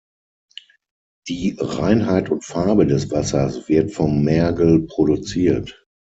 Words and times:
Die 1.27 1.55
Reinheit 1.59 2.31
und 2.31 2.43
Farbe 2.43 2.87
des 2.87 3.11
Wassers 3.11 3.69
wird 3.69 3.91
vom 3.93 4.23
Mergel 4.23 4.87
produziert. 4.87 5.85